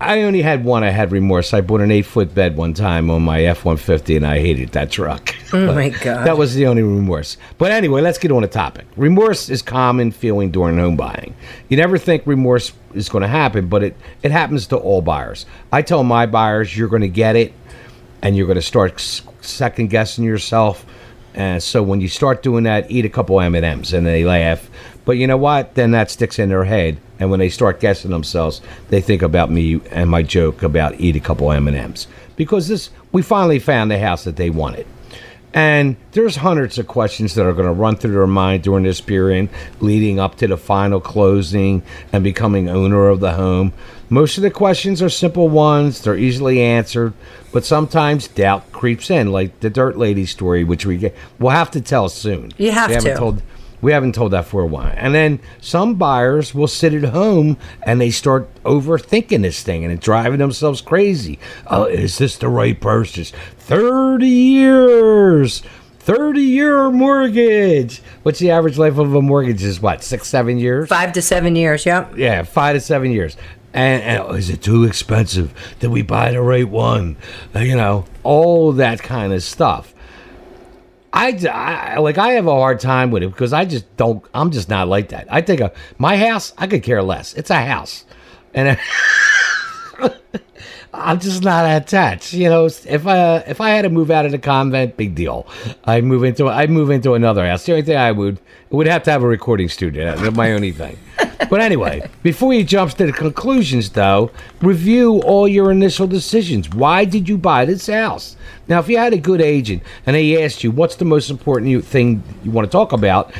[0.00, 0.82] I only had one.
[0.82, 1.52] I had remorse.
[1.52, 4.38] I bought an eight foot bed one time on my F one fifty, and I
[4.38, 5.34] hated that truck.
[5.52, 6.26] oh my God.
[6.26, 7.36] That was the only remorse.
[7.58, 8.86] But anyway, let's get on the topic.
[8.96, 11.34] Remorse is common feeling during home buying.
[11.68, 15.44] You never think remorse is going to happen, but it, it happens to all buyers.
[15.70, 17.52] I tell my buyers, you're going to get it,
[18.22, 18.98] and you're going to start
[19.42, 20.86] second guessing yourself.
[21.34, 24.24] And so when you start doing that, eat a couple M and M's, and they
[24.24, 24.68] laugh.
[25.04, 25.74] But you know what?
[25.74, 29.50] Then that sticks in their head, and when they start guessing themselves, they think about
[29.50, 33.58] me and my joke about eat a couple M and M's because this we finally
[33.58, 34.86] found the house that they wanted.
[35.52, 39.00] And there's hundreds of questions that are going to run through their mind during this
[39.00, 39.48] period,
[39.80, 41.82] leading up to the final closing
[42.12, 43.72] and becoming owner of the home.
[44.08, 47.14] Most of the questions are simple ones, they're easily answered,
[47.52, 51.70] but sometimes doubt creeps in, like the Dirt Lady story, which we get, we'll have
[51.72, 52.52] to tell soon.
[52.56, 53.18] You have we haven't to.
[53.18, 53.42] Told,
[53.80, 54.92] We haven't told that for a while.
[54.96, 59.92] And then some buyers will sit at home and they start overthinking this thing and
[59.92, 61.38] it's driving themselves crazy.
[61.66, 63.32] Oh, is this the right purchase?
[63.58, 65.62] 30 years.
[66.00, 68.02] 30 year mortgage.
[68.22, 70.88] What's the average life of a mortgage is what, six, seven years?
[70.88, 71.84] Five to seven years.
[71.84, 72.16] Yep.
[72.16, 73.36] Yeah, five to seven years.
[73.72, 75.54] And, and oh, is it too expensive?
[75.78, 77.16] Did we buy the right one?
[77.54, 79.94] Uh, you know, all that kind of stuff.
[81.12, 84.24] I, I like I have a hard time with it because I just don't.
[84.32, 85.26] I'm just not like that.
[85.30, 86.52] I think a, my house.
[86.56, 87.34] I could care less.
[87.34, 88.04] It's a house,
[88.54, 88.78] and
[90.94, 92.32] I'm just not attached.
[92.32, 95.46] You know, if I if I had to move out of the convent, big deal.
[95.84, 97.64] I move into I move into another house.
[97.66, 100.30] The only thing I would would have to have a recording studio.
[100.30, 100.96] My only thing.
[101.48, 106.68] But anyway, before you jump to the conclusions, though, review all your initial decisions.
[106.70, 108.36] Why did you buy this house?
[108.68, 111.84] Now, if you had a good agent and they asked you what's the most important
[111.84, 113.32] thing you want to talk about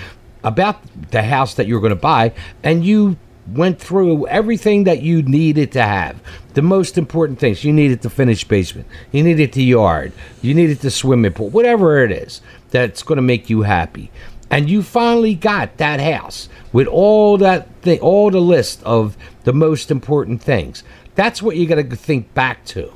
[0.42, 2.32] about the house that you're going to buy,
[2.62, 3.16] and you
[3.52, 6.20] went through everything that you needed to have.
[6.54, 7.64] The most important things.
[7.64, 8.86] You needed the finished basement.
[9.12, 10.12] You needed the yard.
[10.42, 11.48] You needed the swimming pool.
[11.50, 14.10] Whatever it is that's going to make you happy.
[14.50, 17.68] And you finally got that house with all that
[18.00, 20.82] all the list of the most important things.
[21.14, 22.92] That's what you got to think back to.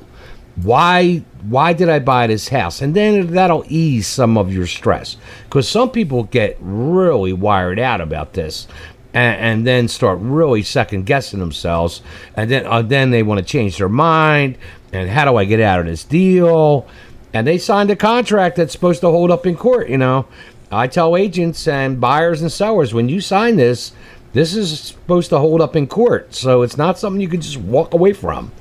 [0.57, 2.81] Why why did I buy this house?
[2.81, 8.01] And then that'll ease some of your stress because some people get really wired out
[8.01, 8.67] about this
[9.15, 12.01] and, and then start really second guessing themselves,
[12.35, 14.57] and then uh, then they want to change their mind.
[14.91, 16.87] And how do I get out of this deal?
[17.33, 19.89] And they signed a contract that's supposed to hold up in court.
[19.89, 20.27] You know,
[20.75, 23.93] I tell agents and buyers and sellers when you sign this,
[24.33, 26.35] this is supposed to hold up in court.
[26.35, 28.51] So it's not something you can just walk away from.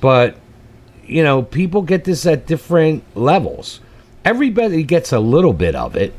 [0.00, 0.36] But
[1.04, 3.80] you know, people get this at different levels.
[4.24, 6.14] Everybody gets a little bit of it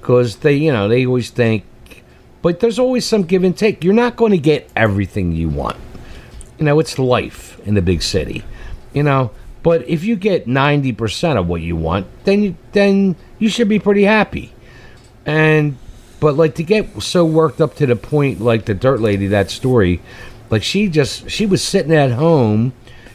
[0.00, 1.64] because they, you know, they always think
[2.42, 3.84] but there's always some give and take.
[3.84, 5.76] You're not going to get everything you want.
[6.58, 8.44] You know, it's life in the big city.
[8.92, 9.30] You know,
[9.62, 13.78] but if you get 90% of what you want, then you then you should be
[13.78, 14.51] pretty happy.
[15.26, 15.76] And
[16.20, 19.50] but like to get so worked up to the point like the dirt lady that
[19.50, 20.00] story,
[20.50, 22.72] like she just she was sitting at home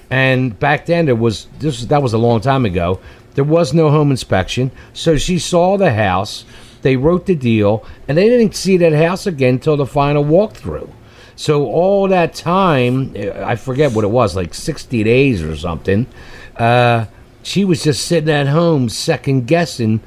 [0.10, 3.00] and back then there was this that was a long time ago.
[3.36, 6.44] There was no home inspection, so she saw the house
[6.82, 10.90] they wrote the deal, and they didn't see that house again until the final walkthrough.
[11.36, 16.08] So all that time, I forget what it was, like 60 days or something,
[16.56, 17.06] uh,
[17.44, 20.02] she was just sitting at home second guessing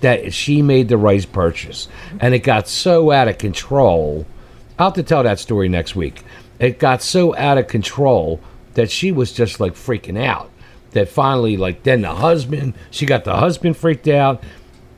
[0.00, 1.88] that she made the right purchase.
[2.20, 4.26] And it got so out of control.
[4.78, 6.22] I'll have to tell that story next week.
[6.58, 8.40] It got so out of control
[8.74, 10.50] that she was just like freaking out.
[10.92, 14.42] That finally, like, then the husband, she got the husband freaked out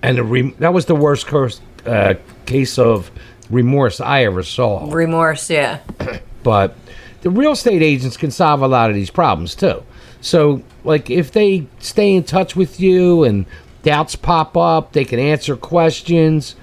[0.02, 2.14] and the re- that was the worst curse, uh,
[2.46, 3.11] case of
[3.50, 4.90] remorse I ever saw.
[4.92, 5.80] Remorse, yeah.
[6.42, 6.76] but
[7.22, 9.82] the real estate agents can solve a lot of these problems too.
[10.20, 13.46] So, like, if they stay in touch with you and
[13.83, 16.57] doubts pop up, they can answer questions.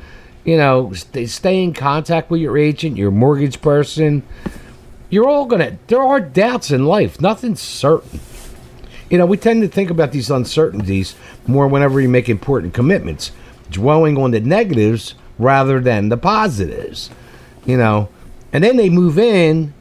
[0.44, 4.24] You know, they stay in contact with your agent, your mortgage person.
[5.10, 5.78] You're all gonna.
[5.88, 7.20] There are doubts in life.
[7.20, 8.20] Nothing's certain.
[9.10, 11.16] You know, we tend to think about these uncertainties
[11.48, 13.32] more whenever you make important commitments,
[13.70, 17.10] dwelling on the negatives rather than the positives.
[17.66, 18.10] You know,
[18.54, 19.74] and then they move in,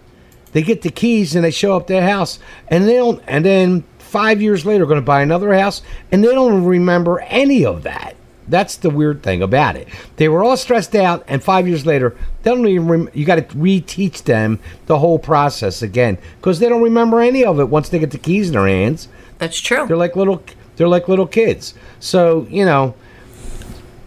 [0.52, 3.22] they get the keys, and they show up their house, and they don't.
[3.26, 7.64] And then five years later, going to buy another house, and they don't remember any
[7.64, 8.16] of that.
[8.48, 9.88] That's the weird thing about it.
[10.16, 12.88] They were all stressed out, and five years later, they don't even.
[12.88, 17.44] Rem- you got to reteach them the whole process again because they don't remember any
[17.44, 19.08] of it once they get the keys in their hands.
[19.36, 19.86] That's true.
[19.86, 20.42] They're like little
[20.76, 21.74] they're like little kids.
[22.00, 22.94] So, you know,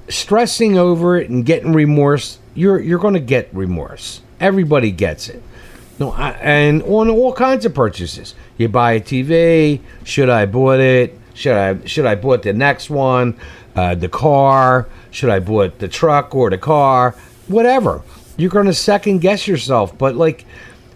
[0.10, 4.22] stressing over it and getting remorse, you're you're going to get remorse.
[4.40, 5.44] Everybody gets it.
[6.02, 8.34] No, I, and on all kinds of purchases.
[8.58, 11.16] You buy a TV, should I bought it?
[11.36, 13.38] Should I should I bought the next one?
[13.76, 17.12] Uh, the car, should I bought the truck or the car?
[17.48, 18.02] Whatever.
[18.36, 20.46] You're going to second guess yourself, but like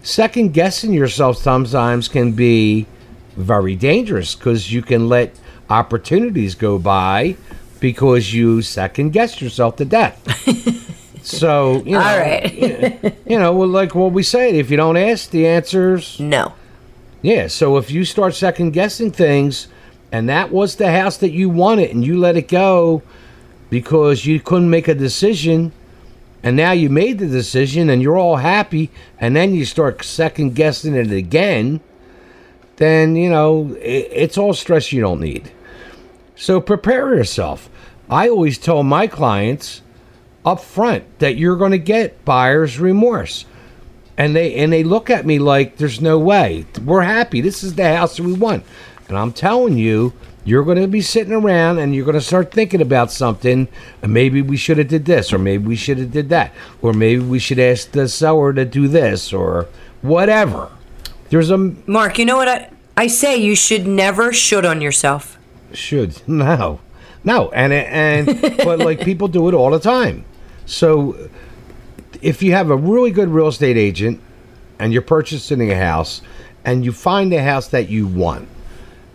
[0.02, 2.88] second guessing yourself sometimes can be
[3.36, 5.38] very dangerous because you can let
[5.70, 7.36] opportunities go by
[7.78, 10.18] because you second guess yourself to death.
[11.26, 12.54] so, you know, All right.
[13.26, 16.54] you know, well, like what we say, if you don't ask, the answer's no.
[17.20, 19.66] Yeah, so if you start second guessing things
[20.12, 23.02] and that was the house that you wanted and you let it go
[23.70, 25.72] because you couldn't make a decision
[26.44, 30.54] and now you made the decision and you're all happy and then you start second
[30.54, 31.80] guessing it again,
[32.76, 35.50] then, you know, it, it's all stress you don't need.
[36.36, 37.68] So prepare yourself.
[38.08, 39.82] I always tell my clients,
[40.46, 43.44] up front that you're going to get buyer's remorse.
[44.16, 46.64] And they and they look at me like there's no way.
[46.82, 47.42] We're happy.
[47.42, 48.64] This is the house that we want.
[49.08, 52.50] And I'm telling you, you're going to be sitting around and you're going to start
[52.50, 53.68] thinking about something.
[54.00, 56.94] And maybe we should have did this, or maybe we should have did that, or
[56.94, 59.66] maybe we should ask the seller to do this, or
[60.00, 60.70] whatever.
[61.28, 63.36] There's a Mark, you know what I, I say?
[63.36, 65.36] You should never should on yourself.
[65.72, 66.80] should no,
[67.22, 70.24] no, and and but like people do it all the time.
[70.66, 71.28] So
[72.22, 74.20] if you have a really good real estate agent
[74.78, 76.22] and you're purchasing a house
[76.64, 78.48] and you find a house that you want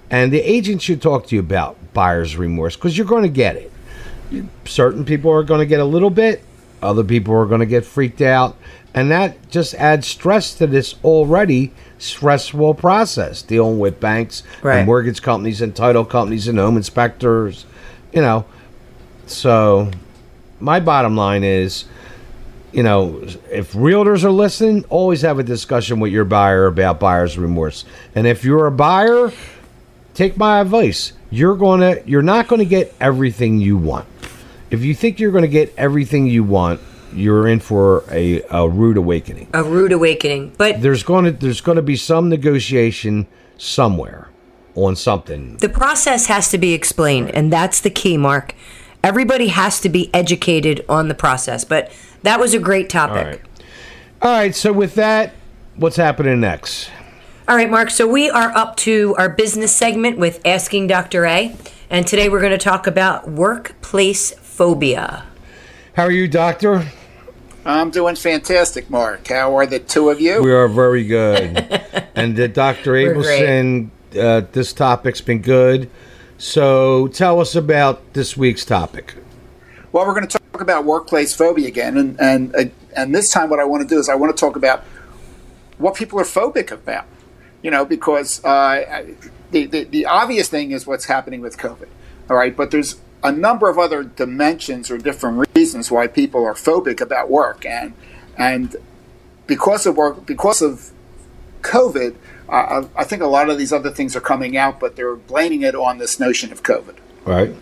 [0.10, 3.56] and the agent should talk to you about buyer's remorse because you're going to get
[3.56, 3.72] it
[4.66, 6.42] certain people are going to get a little bit
[6.82, 8.56] other people are going to get freaked out
[8.94, 14.78] and that just adds stress to this already stressful process dealing with banks Right.
[14.78, 17.66] and mortgage companies and title companies and home inspectors
[18.14, 18.46] you know
[19.28, 19.92] so
[20.62, 21.86] my bottom line is
[22.72, 27.38] you know, if realtors are listening, always have a discussion with your buyer about buyer's
[27.38, 27.86] remorse.
[28.16, 29.32] And if you're a buyer,
[30.14, 31.14] take my advice.
[31.30, 34.08] You're going to you're not going to get everything you want.
[34.70, 36.80] If you think you're going to get everything you want,
[37.14, 39.50] you're in for a, a rude awakening.
[39.54, 40.54] A rude awakening.
[40.58, 44.30] But There's going to there's going to be some negotiation somewhere
[44.76, 45.58] on something.
[45.58, 48.56] the process has to be explained, and that's the key, Mark.
[49.04, 51.64] Everybody has to be educated on the process.
[51.64, 51.92] But
[52.24, 53.18] that was a great topic.
[53.18, 53.42] All right.
[54.22, 55.34] All right, so with that,
[55.76, 56.92] what's happening next?
[57.48, 57.90] All right, Mark.
[57.90, 61.26] So we are up to our business segment with Asking Dr.
[61.26, 61.56] A.
[61.90, 65.26] And today we're going to talk about workplace phobia.
[65.94, 66.86] How are you, doctor?
[67.66, 69.28] I'm doing fantastic, Mark.
[69.28, 70.42] How are the two of you?
[70.44, 71.58] We are very good.
[72.16, 72.94] and uh, Dr.
[72.94, 75.90] Abelson, uh, this topic's been good.
[76.42, 79.14] So tell us about this week's topic.
[79.92, 82.64] Well, we're going to talk about workplace phobia again, and and uh,
[82.96, 84.84] and this time, what I want to do is I want to talk about
[85.78, 87.06] what people are phobic about.
[87.62, 89.06] You know, because uh,
[89.52, 91.90] the, the the obvious thing is what's happening with COVID.
[92.28, 96.56] All right, but there's a number of other dimensions or different reasons why people are
[96.56, 97.94] phobic about work, and
[98.36, 98.78] and
[99.46, 100.90] because of work, because of
[101.62, 102.16] COVID,
[102.52, 105.62] I I think a lot of these other things are coming out, but they're blaming
[105.62, 106.98] it on this notion of COVID.
[107.26, 107.56] Right?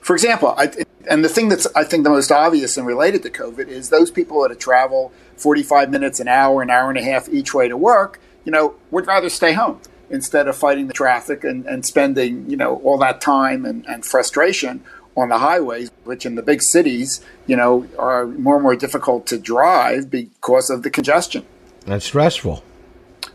[0.00, 0.72] For example, I,
[1.08, 4.10] and the thing that's I think the most obvious and related to COVID is those
[4.10, 7.76] people that travel 45 minutes, an hour, an hour and a half each way to
[7.76, 9.80] work, you know, would rather stay home
[10.10, 14.04] instead of fighting the traffic and, and spending, you know, all that time and, and
[14.04, 14.82] frustration
[15.16, 19.26] on the highways, which in the big cities, you know, are more and more difficult
[19.26, 21.44] to drive because of the congestion.
[21.86, 22.62] That's stressful.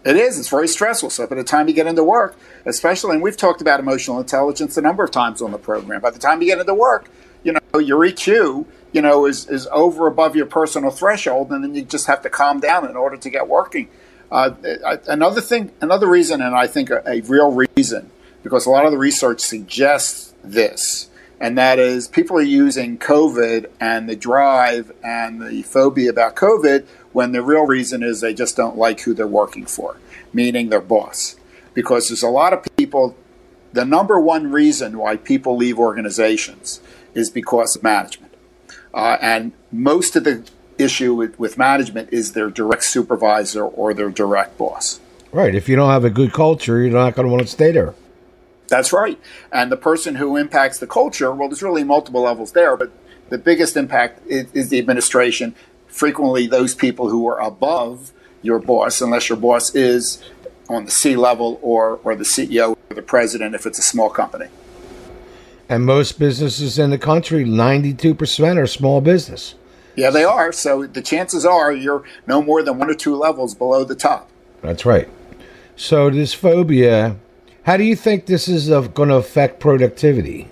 [0.05, 0.39] It is.
[0.39, 1.09] It's very stressful.
[1.09, 4.77] So by the time you get into work, especially, and we've talked about emotional intelligence
[4.77, 5.99] a number of times on the program.
[5.99, 7.09] By the time you get into work,
[7.43, 11.75] you know your EQ, you know, is is over above your personal threshold, and then
[11.75, 13.87] you just have to calm down in order to get working.
[14.31, 14.51] Uh,
[15.07, 18.11] another thing, another reason, and I think a, a real reason,
[18.43, 21.09] because a lot of the research suggests this,
[21.39, 26.85] and that is people are using COVID and the drive and the phobia about COVID
[27.11, 29.97] when the real reason is they just don't like who they're working for,
[30.33, 31.35] meaning their boss.
[31.73, 33.17] Because there's a lot of people,
[33.73, 36.79] the number one reason why people leave organizations
[37.13, 38.33] is because of management.
[38.93, 44.09] Uh, and most of the issue with, with management is their direct supervisor or their
[44.09, 44.99] direct boss.
[45.31, 45.53] Right.
[45.53, 47.93] If you don't have a good culture, you're not going to want to stay there.
[48.67, 49.19] That's right.
[49.51, 52.91] And the person who impacts the culture, well, there's really multiple levels there, but
[53.29, 55.55] the biggest impact is, is the administration.
[55.87, 58.11] Frequently, those people who are above
[58.41, 60.23] your boss, unless your boss is
[60.69, 64.09] on the C level or, or the CEO or the president if it's a small
[64.09, 64.47] company.
[65.67, 69.55] And most businesses in the country, 92% are small business.
[69.95, 70.51] Yeah, they are.
[70.51, 74.29] So the chances are you're no more than one or two levels below the top.
[74.61, 75.09] That's right.
[75.75, 77.17] So this phobia,
[77.65, 80.47] how do you think this is going to affect productivity?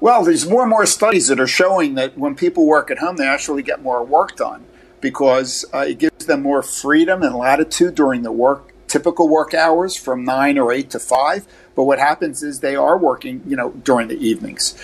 [0.00, 3.16] Well, there's more and more studies that are showing that when people work at home,
[3.16, 4.64] they actually get more work done
[5.00, 9.96] because uh, it gives them more freedom and latitude during the work typical work hours
[9.96, 11.46] from nine or eight to five.
[11.74, 14.76] But what happens is they are working, you know, during the evenings,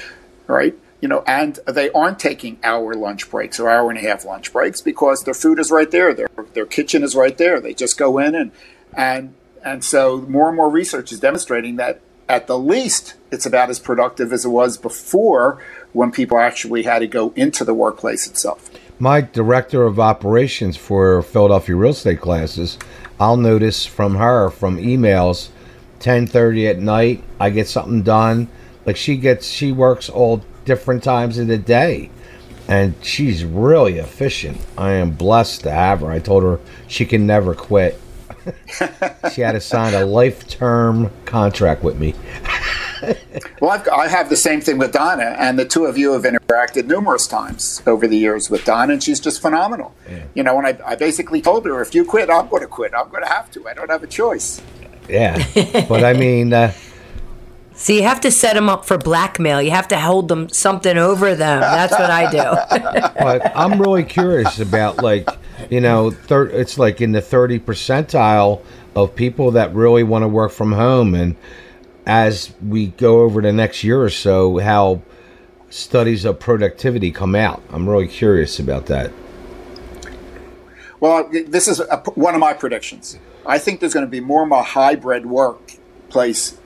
[0.47, 0.75] right?
[1.01, 4.53] You know, and they aren't taking hour lunch breaks or hour and a half lunch
[4.53, 7.61] breaks because their food is right there, their their kitchen is right there.
[7.61, 8.53] They just go in and
[8.97, 9.35] and
[9.65, 13.79] and so more and more research is demonstrating that at the least it's about as
[13.79, 15.63] productive as it was before
[15.93, 18.71] when people actually had to go into the workplace itself.
[18.99, 22.79] My director of operations for Philadelphia real estate classes,
[23.19, 25.49] I'll notice from her from emails,
[25.99, 28.49] ten thirty at night, I get something done.
[28.87, 32.11] Like she gets, she works all different times of the day,
[32.69, 34.59] and she's really efficient.
[34.79, 36.11] I am blessed to have her.
[36.11, 38.01] I told her she can never quit.
[39.33, 42.15] She had to sign a life term contract with me.
[43.61, 46.23] well, I've, I have the same thing with Donna, and the two of you have
[46.23, 49.95] interacted numerous times over the years with Donna, and she's just phenomenal.
[50.09, 50.25] Yeah.
[50.35, 52.93] You know, and I, I basically told her, if you quit, I'm going to quit.
[52.95, 53.67] I'm going to have to.
[53.69, 54.61] I don't have a choice.
[55.09, 55.45] Yeah,
[55.89, 56.73] but I mean, uh,
[57.75, 59.61] so you have to set them up for blackmail.
[59.61, 61.61] You have to hold them something over them.
[61.61, 63.19] That's what I do.
[63.19, 65.29] but I'm really curious about like,
[65.71, 68.63] you know, thir- it's like in the 30 percentile
[68.95, 71.37] of people that really want to work from home and
[72.07, 75.03] as we go over the next year or so how
[75.71, 77.61] studies of productivity come out.
[77.71, 79.13] I'm really curious about that.
[81.01, 83.19] Well, this is a, one of my predictions.
[83.45, 86.57] I think there's going to be more and more hybrid workplace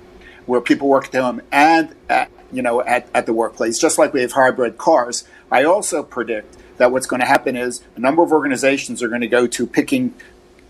[0.48, 4.12] where people work at home and at, you know at, at the workplace, just like
[4.12, 5.24] we have hybrid cars.
[5.52, 9.20] I also predict that what's going to happen is a number of organizations are going
[9.20, 10.14] to go to picking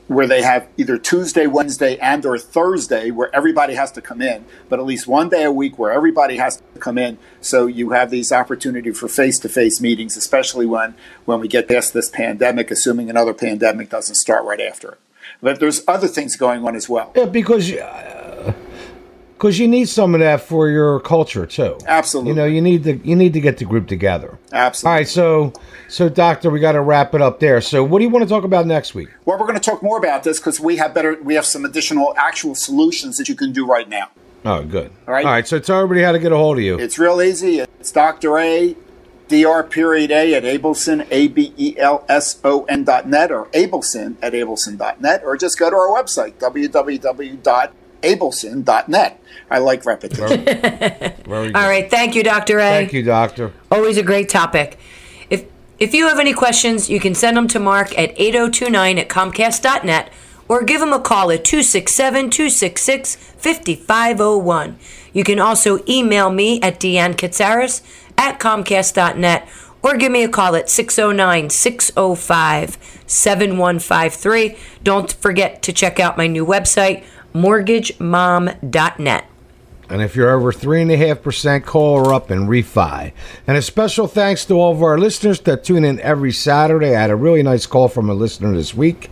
[0.09, 4.47] where they have either Tuesday, Wednesday, and or Thursday where everybody has to come in,
[4.71, 7.19] but at least one day a week where everybody has to come in.
[7.43, 10.95] So you have these opportunity for face-to-face meetings, especially when
[11.27, 14.99] when we get past this pandemic, assuming another pandemic doesn't start right after it.
[15.43, 17.13] But there's other things going on as well.
[17.15, 17.71] Yeah, because.
[17.71, 18.18] Uh
[19.39, 21.79] because you need some of that for your culture too.
[21.87, 22.31] Absolutely.
[22.31, 24.37] You know, you need to you need to get the group together.
[24.53, 24.91] Absolutely.
[24.91, 25.53] All right, so
[25.87, 27.61] so doctor, we got to wrap it up there.
[27.61, 29.09] So, what do you want to talk about next week?
[29.25, 31.65] Well, we're going to talk more about this because we have better we have some
[31.65, 34.11] additional actual solutions that you can do right now.
[34.45, 34.91] Oh, good.
[35.07, 35.25] All right.
[35.25, 35.47] All right.
[35.47, 36.79] So tell everybody how to get a hold of you.
[36.79, 37.61] It's real easy.
[37.61, 38.77] It's Doctor A.
[39.29, 39.63] Dr.
[39.65, 44.17] period A at Abelson, A B E L S O N dot net, or Abelson
[44.23, 47.71] at Abelson dot net, or just go to our website, www
[48.03, 49.23] abelson.net.
[49.51, 50.49] I like repetition.
[51.29, 51.91] All right.
[51.91, 52.59] Thank you, Dr.
[52.59, 52.63] A.
[52.63, 53.53] Thank you, Doctor.
[53.71, 54.79] Always a great topic.
[55.31, 55.47] If,
[55.79, 60.13] if you have any questions, you can send them to Mark at 8029 at comcast.net
[60.49, 64.79] or give him a call at 267 266 5501.
[65.13, 67.83] You can also email me at Deanne Katsaris
[68.17, 69.49] at comcast.net
[69.83, 74.57] or give me a call at 609 605 7153.
[74.83, 77.05] Don't forget to check out my new website,
[77.39, 79.25] mortgagemom.net.
[79.91, 83.13] And if you're over 3.5%, call her up and refi.
[83.47, 86.95] And a special thanks to all of our listeners that tune in every Saturday.
[86.95, 89.11] I had a really nice call from a listener this week.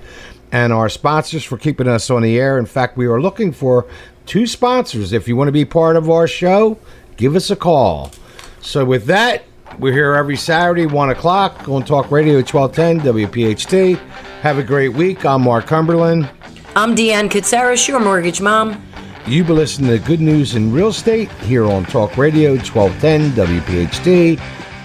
[0.52, 2.58] And our sponsors for keeping us on the air.
[2.58, 3.86] In fact, we are looking for
[4.26, 5.12] two sponsors.
[5.12, 6.78] If you want to be part of our show,
[7.16, 8.12] give us a call.
[8.60, 9.44] So, with that,
[9.78, 13.98] we're here every Saturday, 1 o'clock on Talk Radio 1210 WPHT.
[14.42, 15.24] Have a great week.
[15.24, 16.30] I'm Mark Cumberland.
[16.76, 18.82] I'm Deanne Katsaris, your mortgage mom.
[19.26, 24.38] You've been listening to Good News in Real Estate here on Talk Radio 1210 WPHT.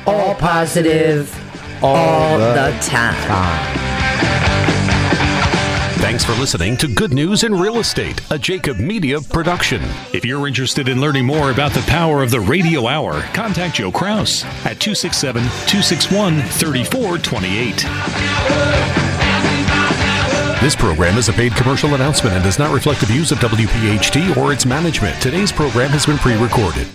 [0.08, 1.30] All positive,
[1.84, 3.14] all, all the, the time.
[3.28, 3.78] time.
[6.00, 9.82] Thanks for listening to Good News in Real Estate, a Jacob Media production.
[10.14, 13.92] If you're interested in learning more about the power of the radio hour, contact Joe
[13.92, 19.21] Kraus at 267 261 3428.
[20.62, 24.38] This program is a paid commercial announcement and does not reflect the views of WPHT
[24.38, 25.20] or its management.
[25.20, 26.88] Today's program has been pre recorded.